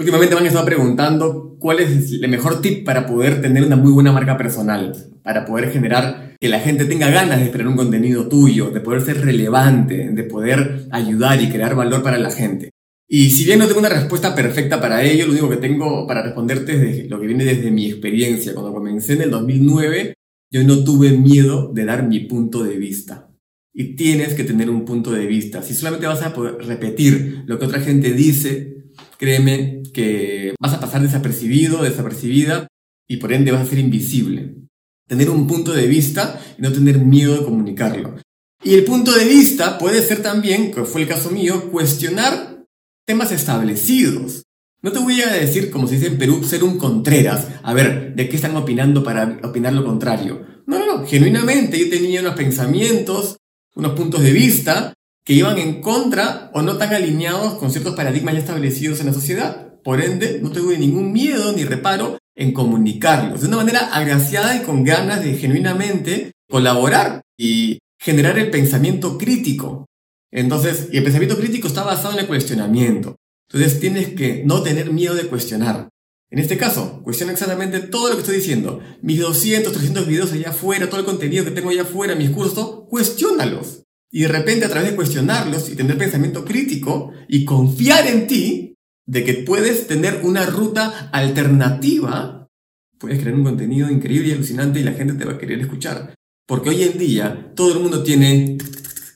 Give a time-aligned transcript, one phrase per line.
[0.00, 3.92] Últimamente me han estado preguntando cuál es el mejor tip para poder tener una muy
[3.92, 8.26] buena marca personal, para poder generar que la gente tenga ganas de esperar un contenido
[8.26, 12.70] tuyo, de poder ser relevante, de poder ayudar y crear valor para la gente.
[13.10, 16.22] Y si bien no tengo una respuesta perfecta para ello, lo único que tengo para
[16.22, 18.54] responderte es lo que viene desde mi experiencia.
[18.54, 20.14] Cuando comencé en el 2009,
[20.50, 23.28] yo no tuve miedo de dar mi punto de vista.
[23.74, 25.62] Y tienes que tener un punto de vista.
[25.62, 28.69] Si solamente vas a poder repetir lo que otra gente dice,
[29.20, 32.66] créeme que vas a pasar desapercibido, desapercibida
[33.06, 34.54] y por ende vas a ser invisible.
[35.06, 38.16] Tener un punto de vista y no tener miedo de comunicarlo.
[38.64, 42.64] Y el punto de vista puede ser también, que fue el caso mío, cuestionar
[43.06, 44.44] temas establecidos.
[44.80, 47.46] No te voy a decir, como se dice en Perú, ser un contreras.
[47.62, 50.46] A ver, ¿de qué están opinando para opinar lo contrario?
[50.66, 51.06] No, no, no.
[51.06, 53.36] Genuinamente yo tenía unos pensamientos,
[53.74, 58.34] unos puntos de vista que iban en contra o no tan alineados con ciertos paradigmas
[58.34, 59.74] ya establecidos en la sociedad.
[59.82, 64.62] Por ende, no tuve ningún miedo ni reparo en comunicarlos de una manera agraciada y
[64.62, 69.86] con ganas de genuinamente colaborar y generar el pensamiento crítico.
[70.32, 73.16] Entonces, y el pensamiento crítico está basado en el cuestionamiento.
[73.48, 75.88] Entonces, tienes que no tener miedo de cuestionar.
[76.30, 78.80] En este caso, cuestiona exactamente todo lo que estoy diciendo.
[79.02, 82.84] Mis 200, 300 videos allá afuera, todo el contenido que tengo allá afuera, mis cursos,
[82.88, 83.82] cuestiónalos.
[84.12, 88.74] Y de repente a través de cuestionarlos y tener pensamiento crítico y confiar en ti
[89.06, 92.48] de que puedes tener una ruta alternativa,
[92.98, 96.14] puedes crear un contenido increíble y alucinante y la gente te va a querer escuchar.
[96.46, 98.58] Porque hoy en día todo el mundo tiene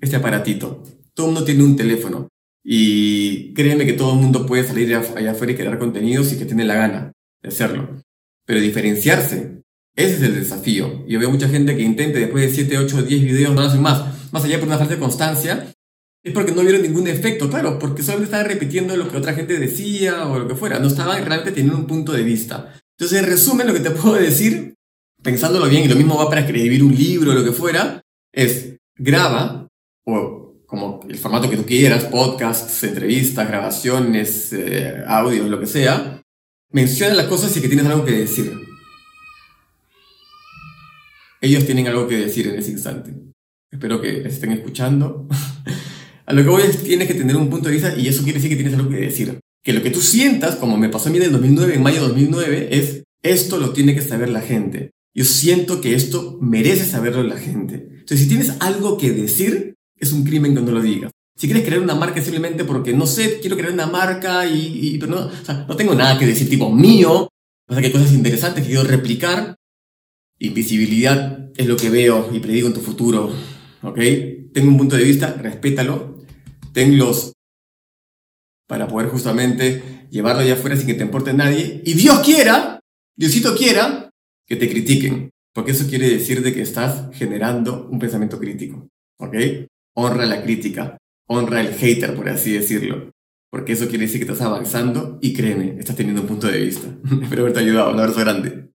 [0.00, 0.82] este aparatito,
[1.14, 2.28] todo el mundo tiene un teléfono
[2.64, 6.44] y créeme que todo el mundo puede salir allá afuera y crear contenidos y que
[6.46, 8.02] tiene la gana de hacerlo.
[8.44, 9.62] Pero diferenciarse,
[9.94, 11.06] ese es el desafío.
[11.06, 14.19] Yo veo mucha gente que intente después de 7, 8, 10 videos, no hacen más
[14.32, 15.72] más allá por una falta de constancia,
[16.22, 19.58] es porque no vieron ningún efecto, claro, porque solo estaban repitiendo lo que otra gente
[19.58, 22.74] decía o lo que fuera, no estaban realmente teniendo un punto de vista.
[22.98, 24.74] Entonces, en resumen, lo que te puedo decir,
[25.22, 28.76] pensándolo bien, y lo mismo va para escribir un libro o lo que fuera, es
[28.96, 29.66] graba,
[30.04, 36.22] o como el formato que tú quieras, podcasts, entrevistas, grabaciones, eh, audios, lo que sea,
[36.70, 38.54] menciona las cosas y que tienes algo que decir.
[41.40, 43.29] Ellos tienen algo que decir en ese instante.
[43.70, 45.28] Espero que estén escuchando.
[46.26, 48.38] a lo que voy es tienes que tener un punto de vista y eso quiere
[48.38, 49.38] decir que tienes algo que decir.
[49.62, 52.00] Que lo que tú sientas, como me pasó a mí en el 2009, en mayo
[52.00, 54.90] de 2009, es esto lo tiene que saber la gente.
[55.14, 57.74] Yo siento que esto merece saberlo la gente.
[57.90, 61.10] Entonces, si tienes algo que decir, es un crimen que no lo digas.
[61.36, 65.12] Si quieres crear una marca simplemente porque, no sé, quiero crear una marca y, pero
[65.12, 67.28] no, o sea, no tengo nada que decir tipo mío,
[67.68, 69.56] o sea, que hay cosas interesantes que quiero replicar.
[70.38, 73.32] Invisibilidad es lo que veo y predigo en tu futuro.
[73.82, 73.98] ¿Ok?
[74.52, 76.18] Tengo un punto de vista, respétalo,
[76.72, 77.32] tenlos
[78.68, 81.82] para poder justamente llevarlo allá afuera sin que te importe nadie.
[81.84, 82.80] Y Dios quiera,
[83.16, 84.10] Diosito quiera,
[84.46, 89.36] que te critiquen, porque eso quiere decir de que estás generando un pensamiento crítico, ¿ok?
[89.96, 90.96] Honra la crítica,
[91.28, 93.10] honra el hater, por así decirlo.
[93.50, 96.86] Porque eso quiere decir que estás avanzando y créeme, estás teniendo un punto de vista.
[97.22, 97.92] Espero haberte ayudado.
[97.92, 98.69] Un abrazo grande.